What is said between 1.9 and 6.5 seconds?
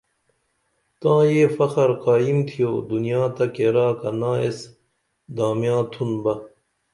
قائم تِھیو دنیا تہ کیرا کنا ایس دامیاں تُھن بہ